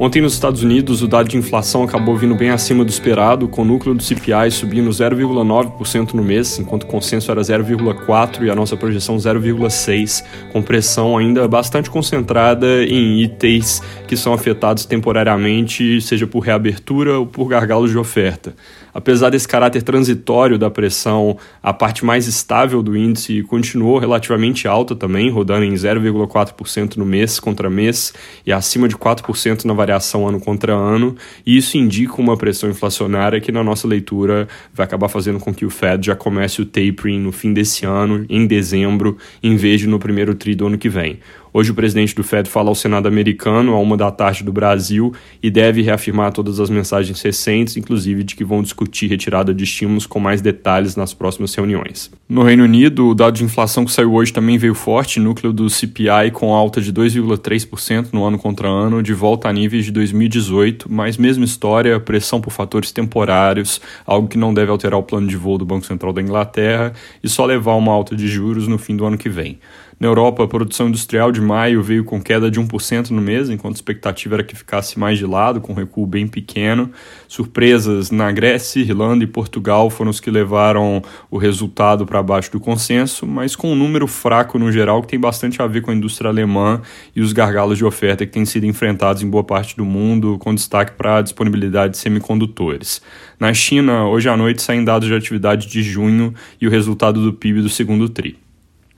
Ontem 0.00 0.22
nos 0.22 0.34
Estados 0.34 0.62
Unidos, 0.62 1.02
o 1.02 1.08
dado 1.08 1.28
de 1.28 1.36
inflação 1.36 1.82
acabou 1.82 2.16
vindo 2.16 2.32
bem 2.32 2.50
acima 2.50 2.84
do 2.84 2.88
esperado, 2.88 3.48
com 3.48 3.62
o 3.62 3.64
núcleo 3.64 3.96
do 3.96 4.02
CPI 4.02 4.48
subindo 4.52 4.88
0,9% 4.90 6.14
no 6.14 6.22
mês, 6.22 6.56
enquanto 6.56 6.84
o 6.84 6.86
consenso 6.86 7.32
era 7.32 7.40
0,4% 7.40 8.44
e 8.44 8.48
a 8.48 8.54
nossa 8.54 8.76
projeção 8.76 9.16
0,6%, 9.16 10.22
com 10.52 10.62
pressão 10.62 11.18
ainda 11.18 11.48
bastante 11.48 11.90
concentrada 11.90 12.84
em 12.84 13.20
itens 13.22 13.82
que 14.06 14.16
são 14.16 14.32
afetados 14.32 14.86
temporariamente, 14.86 16.00
seja 16.00 16.28
por 16.28 16.44
reabertura 16.44 17.18
ou 17.18 17.26
por 17.26 17.48
gargalos 17.48 17.90
de 17.90 17.98
oferta. 17.98 18.54
Apesar 18.94 19.30
desse 19.30 19.46
caráter 19.46 19.82
transitório 19.82 20.58
da 20.58 20.70
pressão, 20.70 21.36
a 21.62 21.72
parte 21.72 22.04
mais 22.04 22.26
estável 22.26 22.82
do 22.82 22.96
índice 22.96 23.42
continuou 23.42 23.98
relativamente 23.98 24.66
alta 24.66 24.94
também, 24.94 25.28
rodando 25.30 25.64
em 25.64 25.74
0,4% 25.74 26.96
no 26.96 27.04
mês 27.04 27.38
contra 27.38 27.68
mês 27.68 28.14
e 28.46 28.52
acima 28.52 28.88
de 28.88 28.96
4% 28.96 29.64
na 29.64 29.74
variação 29.74 29.87
ano 30.26 30.40
contra 30.40 30.72
ano, 30.74 31.16
e 31.44 31.56
isso 31.56 31.76
indica 31.76 32.14
uma 32.20 32.36
pressão 32.36 32.68
inflacionária 32.70 33.40
que, 33.40 33.52
na 33.52 33.64
nossa 33.64 33.86
leitura, 33.86 34.48
vai 34.72 34.84
acabar 34.84 35.08
fazendo 35.08 35.38
com 35.38 35.54
que 35.54 35.64
o 35.64 35.70
Fed 35.70 36.06
já 36.06 36.16
comece 36.16 36.60
o 36.60 36.66
tapering 36.66 37.20
no 37.20 37.32
fim 37.32 37.52
desse 37.52 37.86
ano, 37.86 38.24
em 38.28 38.46
dezembro, 38.46 39.16
em 39.42 39.56
vez 39.56 39.80
de 39.80 39.86
no 39.86 39.98
primeiro 39.98 40.34
tri 40.34 40.54
do 40.54 40.66
ano 40.66 40.78
que 40.78 40.88
vem. 40.88 41.20
Hoje 41.58 41.72
o 41.72 41.74
presidente 41.74 42.14
do 42.14 42.22
Fed 42.22 42.48
fala 42.48 42.68
ao 42.68 42.74
Senado 42.76 43.08
americano, 43.08 43.74
a 43.74 43.80
uma 43.80 43.96
da 43.96 44.12
tarde 44.12 44.44
do 44.44 44.52
Brasil, 44.52 45.12
e 45.42 45.50
deve 45.50 45.82
reafirmar 45.82 46.32
todas 46.32 46.60
as 46.60 46.70
mensagens 46.70 47.20
recentes, 47.20 47.76
inclusive 47.76 48.22
de 48.22 48.36
que 48.36 48.44
vão 48.44 48.62
discutir 48.62 49.08
retirada 49.08 49.52
de 49.52 49.64
estímulos 49.64 50.06
com 50.06 50.20
mais 50.20 50.40
detalhes 50.40 50.94
nas 50.94 51.12
próximas 51.12 51.52
reuniões. 51.52 52.12
No 52.28 52.44
Reino 52.44 52.62
Unido, 52.62 53.08
o 53.08 53.14
dado 53.14 53.34
de 53.34 53.42
inflação 53.42 53.84
que 53.84 53.90
saiu 53.90 54.14
hoje 54.14 54.32
também 54.32 54.56
veio 54.56 54.72
forte, 54.72 55.18
núcleo 55.18 55.52
do 55.52 55.68
CPI 55.68 56.30
com 56.32 56.54
alta 56.54 56.80
de 56.80 56.92
2,3% 56.92 58.10
no 58.12 58.24
ano 58.24 58.38
contra 58.38 58.68
ano, 58.68 59.02
de 59.02 59.12
volta 59.12 59.48
a 59.48 59.52
níveis 59.52 59.84
de 59.84 59.90
2018, 59.90 60.86
mas 60.88 61.16
mesma 61.16 61.44
história, 61.44 61.98
pressão 61.98 62.40
por 62.40 62.52
fatores 62.52 62.92
temporários, 62.92 63.80
algo 64.06 64.28
que 64.28 64.38
não 64.38 64.54
deve 64.54 64.70
alterar 64.70 65.00
o 65.00 65.02
plano 65.02 65.26
de 65.26 65.36
voo 65.36 65.58
do 65.58 65.66
Banco 65.66 65.86
Central 65.86 66.12
da 66.12 66.22
Inglaterra 66.22 66.92
e 67.20 67.28
só 67.28 67.44
levar 67.44 67.74
uma 67.74 67.90
alta 67.90 68.14
de 68.14 68.28
juros 68.28 68.68
no 68.68 68.78
fim 68.78 68.94
do 68.94 69.04
ano 69.04 69.18
que 69.18 69.28
vem. 69.28 69.58
Na 70.00 70.06
Europa, 70.06 70.44
a 70.44 70.46
produção 70.46 70.86
industrial 70.86 71.32
de 71.32 71.40
maio 71.40 71.82
veio 71.82 72.04
com 72.04 72.22
queda 72.22 72.48
de 72.48 72.60
1% 72.60 73.10
no 73.10 73.20
mês, 73.20 73.50
enquanto 73.50 73.74
a 73.74 73.78
expectativa 73.78 74.36
era 74.36 74.44
que 74.44 74.54
ficasse 74.54 74.96
mais 74.96 75.18
de 75.18 75.26
lado, 75.26 75.60
com 75.60 75.72
um 75.72 75.74
recuo 75.74 76.06
bem 76.06 76.28
pequeno. 76.28 76.92
Surpresas 77.26 78.08
na 78.12 78.30
Grécia, 78.30 78.78
Irlanda 78.78 79.24
e 79.24 79.26
Portugal 79.26 79.90
foram 79.90 80.12
os 80.12 80.20
que 80.20 80.30
levaram 80.30 81.02
o 81.28 81.36
resultado 81.36 82.06
para 82.06 82.22
baixo 82.22 82.52
do 82.52 82.60
consenso, 82.60 83.26
mas 83.26 83.56
com 83.56 83.72
um 83.72 83.74
número 83.74 84.06
fraco 84.06 84.56
no 84.56 84.70
geral, 84.70 85.02
que 85.02 85.08
tem 85.08 85.18
bastante 85.18 85.60
a 85.60 85.66
ver 85.66 85.80
com 85.80 85.90
a 85.90 85.94
indústria 85.94 86.30
alemã 86.30 86.80
e 87.16 87.20
os 87.20 87.32
gargalos 87.32 87.76
de 87.76 87.84
oferta 87.84 88.24
que 88.24 88.30
têm 88.30 88.44
sido 88.44 88.66
enfrentados 88.66 89.20
em 89.24 89.28
boa 89.28 89.42
parte 89.42 89.76
do 89.76 89.84
mundo, 89.84 90.38
com 90.38 90.54
destaque 90.54 90.92
para 90.92 91.16
a 91.16 91.22
disponibilidade 91.22 91.94
de 91.94 91.98
semicondutores. 91.98 93.02
Na 93.40 93.52
China, 93.52 94.06
hoje 94.06 94.28
à 94.28 94.36
noite 94.36 94.62
saem 94.62 94.84
dados 94.84 95.08
de 95.08 95.14
atividade 95.14 95.66
de 95.66 95.82
junho 95.82 96.32
e 96.60 96.68
o 96.68 96.70
resultado 96.70 97.20
do 97.20 97.32
PIB 97.32 97.62
do 97.62 97.68
segundo 97.68 98.08
TRI. 98.08 98.47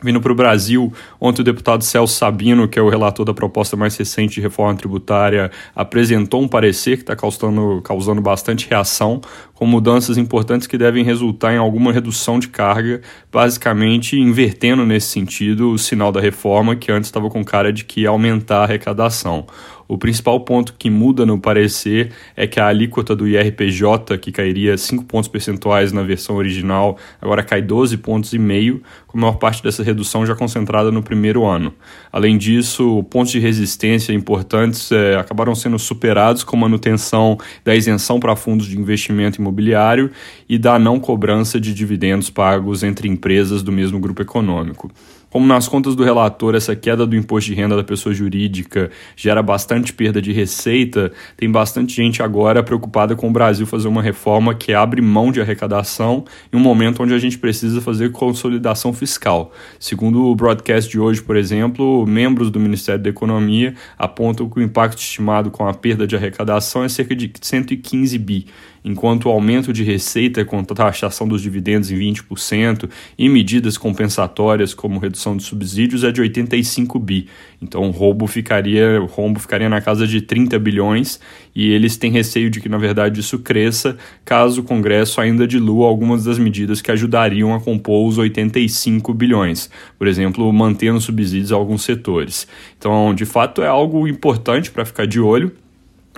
Vindo 0.03 0.21
para 0.21 0.33
o 0.33 0.35
Brasil, 0.35 0.91
ontem 1.21 1.43
o 1.43 1.45
deputado 1.45 1.85
Celso 1.85 2.15
Sabino, 2.15 2.67
que 2.67 2.79
é 2.79 2.83
o 2.83 2.89
relator 2.89 3.25
da 3.27 3.35
proposta 3.35 3.77
mais 3.77 3.95
recente 3.97 4.35
de 4.35 4.41
reforma 4.41 4.75
tributária, 4.75 5.51
apresentou 5.77 6.43
um 6.43 6.49
parecer 6.49 6.97
que 6.97 7.03
está 7.03 7.15
causando, 7.15 7.83
causando 7.83 8.23
bastante 8.23 8.67
reação, 8.69 9.21
com 9.53 9.67
mudanças 9.67 10.17
importantes 10.17 10.67
que 10.67 10.79
devem 10.79 11.05
resultar 11.05 11.53
em 11.53 11.59
alguma 11.59 11.93
redução 11.93 12.39
de 12.39 12.49
carga, 12.49 13.03
basicamente 13.31 14.19
invertendo 14.19 14.87
nesse 14.87 15.09
sentido 15.09 15.73
o 15.73 15.79
sinal 15.79 16.11
da 16.11 16.21
reforma, 16.21 16.75
que 16.75 16.91
antes 16.91 17.09
estava 17.09 17.29
com 17.29 17.45
cara 17.45 17.71
de 17.71 17.85
que 17.85 18.03
ia 18.03 18.09
aumentar 18.09 18.61
a 18.61 18.65
arrecadação. 18.65 19.47
O 19.91 19.99
principal 19.99 20.39
ponto 20.39 20.77
que 20.79 20.89
muda 20.89 21.27
no 21.27 21.37
parecer 21.37 22.13
é 22.37 22.47
que 22.47 22.61
a 22.61 22.69
alíquota 22.69 23.17
do 23.17 23.27
IRPJ, 23.27 24.17
que 24.19 24.31
cairia 24.31 24.79
5 24.79 25.05
pontos 25.05 25.27
percentuais 25.29 25.91
na 25.91 26.05
versão 26.05 26.37
original, 26.37 26.97
agora 27.21 27.43
cai 27.43 27.61
12 27.61 27.97
pontos 27.97 28.33
e 28.33 28.39
meio, 28.39 28.85
com 29.09 29.19
a 29.19 29.23
maior 29.23 29.39
parte 29.39 29.61
dessa 29.61 29.83
redução 29.83 30.25
já 30.25 30.33
concentrada 30.37 30.93
no 30.93 31.03
primeiro 31.03 31.45
ano. 31.45 31.75
Além 32.13 32.39
disso, 32.39 33.03
pontos 33.11 33.33
de 33.33 33.41
resistência 33.41 34.13
importantes 34.13 34.93
é, 34.93 35.17
acabaram 35.17 35.57
sendo 35.57 35.77
superados 35.77 36.45
com 36.45 36.57
manutenção 36.57 37.37
da 37.65 37.75
isenção 37.75 38.21
para 38.21 38.37
fundos 38.37 38.69
de 38.69 38.79
investimento 38.79 39.41
imobiliário 39.41 40.13
e 40.49 40.57
da 40.57 40.79
não 40.79 41.01
cobrança 41.01 41.59
de 41.59 41.75
dividendos 41.75 42.31
pagos 42.31 42.85
entre 42.85 43.09
empresas 43.09 43.61
do 43.61 43.73
mesmo 43.73 43.99
grupo 43.99 44.23
econômico. 44.23 44.89
Como 45.31 45.47
nas 45.47 45.69
contas 45.69 45.95
do 45.95 46.03
relator, 46.03 46.57
essa 46.57 46.75
queda 46.75 47.07
do 47.07 47.15
imposto 47.15 47.51
de 47.51 47.55
renda 47.55 47.77
da 47.77 47.85
pessoa 47.85 48.13
jurídica 48.13 48.91
gera 49.15 49.41
bastante 49.41 49.80
perda 49.93 50.21
de 50.21 50.33
receita, 50.33 51.11
tem 51.37 51.51
bastante 51.51 51.95
gente 51.95 52.23
agora 52.23 52.63
preocupada 52.63 53.17
com 53.17 53.29
o 53.29 53.33
Brasil 53.33 53.67
fazer 53.67 53.89
uma 53.89 54.03
reforma 54.03 54.55
que 54.55 54.75
abre 54.75 55.01
mão 55.01 55.33
de 55.33 55.41
arrecadação 55.41 56.25
em 56.53 56.57
um 56.57 56.61
momento 56.61 57.03
onde 57.03 57.15
a 57.15 57.19
gente 57.19 57.39
precisa 57.39 57.81
fazer 57.81 58.13
consolidação 58.13 58.93
fiscal. 58.93 59.53
Segundo 59.79 60.27
o 60.27 60.35
broadcast 60.35 60.91
de 60.91 61.01
hoje, 61.01 61.23
por 61.23 61.37
exemplo, 61.37 62.07
membros 62.07 62.51
do 62.51 62.61
Ministério 62.61 63.03
da 63.03 63.11
Economia 63.11 63.75
apontam 63.99 64.49
que 64.49 64.59
o 64.59 64.63
impacto 64.63 64.99
estimado 64.99 65.51
com 65.51 65.67
a 65.67 65.73
perda 65.73 66.07
de 66.07 66.15
arrecadação 66.15 66.85
é 66.85 66.89
cerca 66.89 67.17
de 67.17 67.33
115 67.41 68.19
bi 68.19 68.47
enquanto 68.85 69.27
o 69.27 69.31
aumento 69.31 69.73
de 69.73 69.85
receita 69.85 70.45
com 70.45 70.63
taxação 70.65 71.29
dos 71.29 71.43
dividendos 71.43 71.91
em 71.91 71.99
20% 71.99 72.89
e 73.19 73.29
medidas 73.29 73.77
compensatórias 73.77 74.75
como 74.75 74.99
redução 74.99 75.37
de 75.37 75.43
subsídios 75.43 76.05
é 76.05 76.11
de 76.11 76.21
85 76.21 76.99
bi. 76.99 77.29
Então 77.61 77.83
o 77.89 77.91
roubo 77.91 78.27
ficaria, 78.27 79.01
o 79.01 79.07
rombo 79.07 79.39
ficaria 79.39 79.69
na 79.69 79.81
casa 79.81 80.07
de 80.07 80.21
30 80.21 80.59
bilhões 80.59 81.21
e 81.55 81.71
eles 81.73 81.97
têm 81.97 82.11
receio 82.11 82.49
de 82.49 82.61
que 82.61 82.69
na 82.69 82.79
verdade 82.79 83.21
isso 83.21 83.39
cresça 83.39 83.97
caso 84.25 84.61
o 84.61 84.65
Congresso 84.65 85.21
ainda 85.21 85.47
dilua 85.47 85.87
algumas 85.87 86.25
das 86.25 86.39
medidas 86.39 86.81
que 86.81 86.91
ajudariam 86.91 87.55
a 87.55 87.61
compor 87.61 88.09
os 88.09 88.19
85 88.19 89.13
bilhões, 89.13 89.71
por 89.99 90.07
exemplo, 90.07 90.51
mantendo 90.53 91.01
subsídios 91.01 91.53
a 91.53 91.57
alguns 91.57 91.83
setores. 91.83 92.47
Então, 92.79 93.15
de 93.15 93.27
fato 93.27 93.63
é 93.63 93.67
algo 93.67 94.09
importante 94.09 94.71
para 94.71 94.85
ficar 94.85 95.07
de 95.07 95.21
olho 95.21 95.53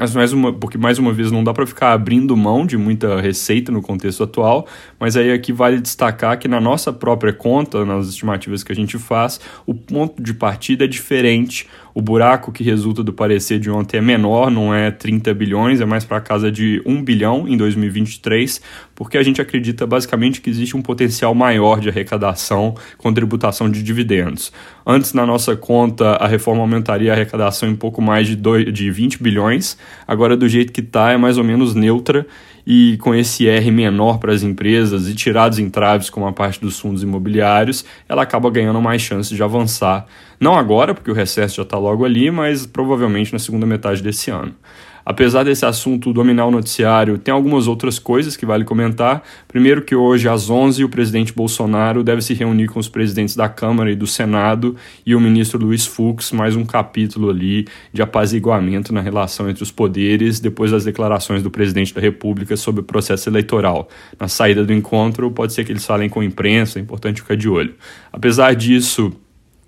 mas 0.02 0.16
mais 0.16 0.32
uma, 0.32 0.52
porque 0.52 0.76
mais 0.76 0.98
uma 0.98 1.12
vez 1.12 1.30
não 1.30 1.44
dá 1.44 1.52
para 1.52 1.64
ficar 1.64 1.92
abrindo 1.92 2.36
mão 2.36 2.66
de 2.66 2.76
muita 2.76 3.20
receita 3.20 3.70
no 3.70 3.80
contexto 3.80 4.24
atual, 4.24 4.66
mas 4.98 5.16
aí 5.16 5.30
aqui 5.30 5.52
vale 5.52 5.80
destacar 5.80 6.36
que 6.40 6.48
na 6.48 6.60
nossa 6.60 6.92
própria 6.92 7.32
conta, 7.32 7.84
nas 7.84 8.08
estimativas 8.08 8.64
que 8.64 8.72
a 8.72 8.74
gente 8.74 8.98
faz, 8.98 9.38
o 9.64 9.72
ponto 9.72 10.20
de 10.20 10.34
partida 10.34 10.86
é 10.86 10.88
diferente. 10.88 11.68
O 11.94 12.00
buraco 12.00 12.50
que 12.50 12.62
resulta 12.62 13.03
do 13.03 13.12
parecer 13.12 13.58
de 13.58 13.70
ontem 13.70 13.98
é 13.98 14.00
menor, 14.00 14.50
não 14.50 14.75
é 14.75 14.91
30 14.91 15.34
bilhões, 15.34 15.80
é 15.80 15.84
mais 15.84 16.04
para 16.04 16.20
casa 16.20 16.50
de 16.50 16.82
1 16.86 17.03
bilhão 17.03 17.47
em 17.47 17.56
2023, 17.56 18.60
porque 18.94 19.19
a 19.19 19.22
gente 19.22 19.41
acredita 19.41 19.86
basicamente 19.86 20.41
que 20.41 20.48
existe 20.48 20.76
um 20.76 20.82
potencial 20.82 21.34
maior 21.34 21.80
de 21.80 21.88
arrecadação 21.88 22.75
com 22.97 23.12
tributação 23.12 23.70
de 23.70 23.82
dividendos. 23.82 24.53
Antes, 24.86 25.12
na 25.12 25.26
nossa 25.26 25.54
conta, 25.54 26.12
a 26.12 26.26
reforma 26.26 26.62
aumentaria 26.62 27.12
a 27.12 27.14
arrecadação 27.14 27.69
em 27.69 27.76
pouco 27.76 28.00
mais 28.00 28.26
de, 28.26 28.36
2, 28.36 28.72
de 28.72 28.91
20 28.91 29.22
bilhões, 29.22 29.76
agora, 30.06 30.36
do 30.36 30.48
jeito 30.48 30.72
que 30.72 30.80
está, 30.80 31.12
é 31.12 31.16
mais 31.16 31.36
ou 31.36 31.44
menos 31.44 31.74
neutra 31.74 32.26
e 32.66 32.96
com 32.98 33.14
esse 33.14 33.48
R 33.48 33.70
menor 33.70 34.18
para 34.18 34.32
as 34.32 34.42
empresas 34.42 35.08
e 35.08 35.14
tirados 35.14 35.58
entraves 35.58 36.08
como 36.08 36.26
a 36.26 36.32
parte 36.32 36.60
dos 36.60 36.78
fundos 36.78 37.02
imobiliários, 37.02 37.84
ela 38.08 38.22
acaba 38.22 38.50
ganhando 38.50 38.80
mais 38.80 39.02
chances 39.02 39.36
de 39.36 39.42
avançar. 39.42 40.06
Não 40.38 40.56
agora, 40.56 40.94
porque 40.94 41.10
o 41.10 41.14
recesso 41.14 41.56
já 41.56 41.62
está 41.62 41.78
logo 41.78 42.04
ali, 42.04 42.30
mas 42.30 42.66
provavelmente 42.66 43.32
na 43.32 43.38
segunda 43.38 43.66
metade 43.66 44.02
desse 44.02 44.30
ano. 44.30 44.54
Apesar 45.04 45.44
desse 45.44 45.66
assunto 45.66 46.12
dominar 46.12 46.46
o 46.46 46.50
noticiário, 46.50 47.18
tem 47.18 47.32
algumas 47.32 47.66
outras 47.66 47.98
coisas 47.98 48.36
que 48.36 48.46
vale 48.46 48.64
comentar. 48.64 49.22
Primeiro 49.48 49.82
que 49.82 49.94
hoje 49.94 50.28
às 50.28 50.48
11 50.48 50.84
o 50.84 50.88
presidente 50.88 51.32
Bolsonaro 51.32 52.04
deve 52.04 52.22
se 52.22 52.34
reunir 52.34 52.68
com 52.68 52.78
os 52.78 52.88
presidentes 52.88 53.34
da 53.34 53.48
Câmara 53.48 53.91
e 53.91 53.97
do 53.97 54.06
Senado 54.06 54.77
e 55.04 55.15
o 55.15 55.21
ministro 55.21 55.59
Luiz 55.59 55.86
Fux, 55.86 56.32
mais 56.32 56.54
um 56.54 56.65
capítulo 56.65 57.30
ali 57.30 57.66
de 57.92 58.03
apaziguamento 58.03 58.92
na 58.92 59.00
relação 59.00 59.50
entre 59.50 59.62
os 59.62 59.71
poderes 59.71 60.41
depois 60.41 60.71
das 60.71 60.84
declarações 60.84 61.42
do 61.42 61.50
presidente 61.50 61.92
da 61.92 62.00
República 62.00 62.56
sobre 62.56 62.80
o 62.80 62.84
processo 62.84 63.28
eleitoral. 63.28 63.88
Na 64.18 64.28
saída 64.28 64.65
do 64.65 64.72
encontro, 64.72 65.30
pode 65.30 65.53
ser 65.53 65.65
que 65.65 65.72
eles 65.72 65.84
falem 65.84 66.09
com 66.09 66.21
a 66.21 66.24
imprensa, 66.24 66.78
é 66.78 66.82
importante 66.82 67.21
ficar 67.21 67.36
de 67.36 67.48
olho. 67.48 67.74
Apesar 68.12 68.54
disso, 68.54 69.12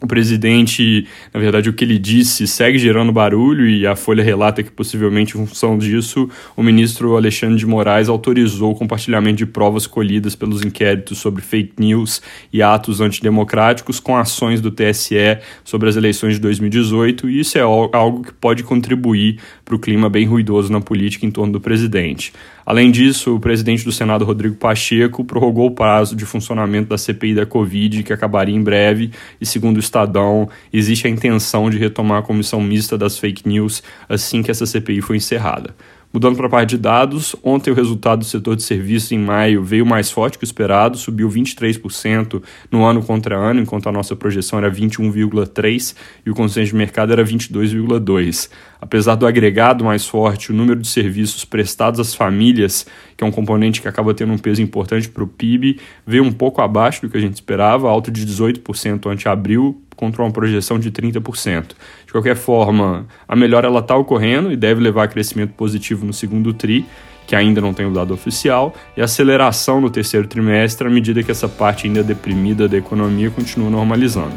o 0.02 0.06
presidente, 0.06 1.06
na 1.32 1.40
verdade, 1.40 1.70
o 1.70 1.72
que 1.72 1.84
ele 1.84 1.98
disse 1.98 2.46
segue 2.46 2.78
gerando 2.78 3.10
barulho 3.10 3.66
e 3.66 3.86
a 3.86 3.96
Folha 3.96 4.22
relata 4.22 4.62
que, 4.62 4.70
possivelmente, 4.70 5.38
em 5.38 5.46
função 5.46 5.78
disso, 5.78 6.28
o 6.56 6.62
ministro 6.62 7.16
Alexandre 7.16 7.56
de 7.56 7.66
Moraes 7.66 8.08
autorizou 8.08 8.72
o 8.72 8.74
compartilhamento 8.74 9.36
de 9.36 9.46
provas 9.46 9.86
colhidas 9.86 10.34
pelos 10.34 10.62
inquéritos 10.62 11.18
sobre 11.18 11.42
fake 11.42 11.74
news 11.78 12.20
e 12.52 12.60
atos 12.60 13.00
antidemocráticos 13.00 13.98
com 13.98 14.16
ações 14.16 14.60
do 14.60 14.70
TSE 14.70 15.38
sobre 15.64 15.88
as 15.88 15.96
eleições 15.96 16.34
de 16.34 16.40
2018, 16.40 17.30
e 17.30 17.40
isso 17.40 17.56
é 17.56 17.62
algo 17.62 18.24
que 18.24 18.32
pode 18.32 18.62
contribuir 18.62 19.38
para 19.64 19.74
o 19.74 19.78
clima 19.78 20.10
bem 20.10 20.26
ruidoso 20.26 20.70
na 20.70 20.80
política 20.80 21.24
em 21.24 21.30
torno 21.30 21.54
do 21.54 21.60
presidente. 21.60 22.32
Além 22.66 22.90
disso, 22.90 23.36
o 23.36 23.40
presidente 23.40 23.84
do 23.84 23.92
Senado, 23.92 24.24
Rodrigo 24.24 24.54
Pacheco, 24.56 25.22
prorrogou 25.24 25.66
o 25.66 25.70
prazo 25.70 26.16
de 26.16 26.24
funcionamento 26.24 26.88
da 26.88 26.98
CPI 26.98 27.34
da 27.34 27.46
Covid, 27.46 28.02
que 28.02 28.12
acabaria 28.12 28.54
em 28.54 28.62
breve, 28.62 29.10
e 29.40 29.44
segundo 29.44 29.78
Estadão, 29.84 30.48
existe 30.72 31.06
a 31.06 31.10
intenção 31.10 31.70
de 31.70 31.78
retomar 31.78 32.18
a 32.18 32.22
comissão 32.22 32.60
mista 32.60 32.98
das 32.98 33.18
fake 33.18 33.48
news 33.48 33.82
assim 34.08 34.42
que 34.42 34.50
essa 34.50 34.66
CPI 34.66 35.00
for 35.00 35.14
encerrada. 35.14 35.74
Mudando 36.14 36.36
para 36.36 36.46
a 36.46 36.50
parte 36.50 36.70
de 36.70 36.78
dados, 36.78 37.34
ontem 37.42 37.72
o 37.72 37.74
resultado 37.74 38.20
do 38.20 38.24
setor 38.24 38.54
de 38.54 38.62
serviços 38.62 39.10
em 39.10 39.18
maio 39.18 39.64
veio 39.64 39.84
mais 39.84 40.12
forte 40.12 40.38
que 40.38 40.44
o 40.44 40.46
esperado, 40.46 40.96
subiu 40.96 41.28
23% 41.28 42.40
no 42.70 42.84
ano 42.84 43.02
contra 43.02 43.36
ano, 43.36 43.60
enquanto 43.60 43.88
a 43.88 43.92
nossa 43.92 44.14
projeção 44.14 44.60
era 44.60 44.70
21,3% 44.70 45.96
e 46.24 46.30
o 46.30 46.34
consenso 46.34 46.70
de 46.70 46.76
mercado 46.76 47.12
era 47.12 47.24
22,2%. 47.24 48.48
Apesar 48.80 49.16
do 49.16 49.26
agregado 49.26 49.82
mais 49.82 50.06
forte, 50.06 50.52
o 50.52 50.54
número 50.54 50.78
de 50.78 50.86
serviços 50.86 51.44
prestados 51.44 51.98
às 51.98 52.14
famílias, 52.14 52.86
que 53.16 53.24
é 53.24 53.26
um 53.26 53.32
componente 53.32 53.82
que 53.82 53.88
acaba 53.88 54.14
tendo 54.14 54.32
um 54.32 54.38
peso 54.38 54.62
importante 54.62 55.08
para 55.08 55.24
o 55.24 55.26
PIB, 55.26 55.80
veio 56.06 56.22
um 56.22 56.30
pouco 56.30 56.60
abaixo 56.60 57.00
do 57.00 57.08
que 57.08 57.16
a 57.16 57.20
gente 57.20 57.34
esperava, 57.34 57.88
alto 57.88 58.12
de 58.12 58.24
18% 58.24 59.10
ante 59.10 59.28
abril, 59.28 59.82
contra 59.96 60.22
uma 60.22 60.30
projeção 60.30 60.78
de 60.78 60.90
30%. 60.90 61.68
De 62.06 62.12
qualquer 62.12 62.36
forma, 62.36 63.06
a 63.26 63.36
melhora 63.36 63.66
ela 63.66 63.80
está 63.80 63.96
ocorrendo 63.96 64.52
e 64.52 64.56
deve 64.56 64.80
levar 64.80 65.04
a 65.04 65.08
crescimento 65.08 65.52
positivo 65.54 66.04
no 66.04 66.12
segundo 66.12 66.52
TRI, 66.52 66.84
que 67.26 67.34
ainda 67.34 67.60
não 67.60 67.72
tem 67.72 67.86
o 67.86 67.90
dado 67.90 68.12
oficial, 68.12 68.74
e 68.96 69.02
aceleração 69.02 69.80
no 69.80 69.90
terceiro 69.90 70.26
trimestre 70.26 70.86
à 70.86 70.90
medida 70.90 71.22
que 71.22 71.30
essa 71.30 71.48
parte 71.48 71.86
ainda 71.86 72.02
deprimida 72.02 72.68
da 72.68 72.76
economia 72.76 73.30
continua 73.30 73.70
normalizando. 73.70 74.34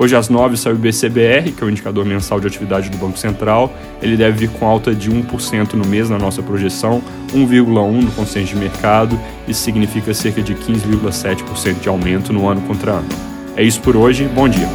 Hoje 0.00 0.16
às 0.16 0.30
9 0.30 0.56
sai 0.56 0.72
o 0.72 0.76
BCBR, 0.76 1.52
que 1.52 1.62
é 1.62 1.66
o 1.66 1.68
indicador 1.68 2.06
mensal 2.06 2.40
de 2.40 2.46
atividade 2.46 2.88
do 2.88 2.96
Banco 2.96 3.18
Central. 3.18 3.70
Ele 4.00 4.16
deve 4.16 4.46
vir 4.46 4.50
com 4.50 4.66
alta 4.66 4.94
de 4.94 5.10
1% 5.10 5.74
no 5.74 5.86
mês 5.86 6.08
na 6.08 6.16
nossa 6.16 6.42
projeção, 6.42 7.02
1,1% 7.34 8.02
no 8.02 8.10
consenso 8.12 8.54
de 8.54 8.56
mercado, 8.56 9.20
isso 9.46 9.60
significa 9.60 10.14
cerca 10.14 10.40
de 10.40 10.54
15,7% 10.54 11.80
de 11.80 11.88
aumento 11.90 12.32
no 12.32 12.48
ano 12.48 12.62
contra 12.62 12.92
ano. 12.92 13.08
É 13.54 13.62
isso 13.62 13.82
por 13.82 13.94
hoje, 13.94 14.24
bom 14.24 14.48
dia. 14.48 14.68